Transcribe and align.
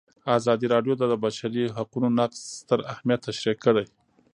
ازادي 0.37 0.67
راډیو 0.73 0.93
د 0.97 1.03
د 1.11 1.13
بشري 1.23 1.63
حقونو 1.77 2.07
نقض 2.19 2.39
ستر 2.59 2.79
اهميت 2.93 3.19
تشریح 3.27 3.57
کړی. 3.63 3.85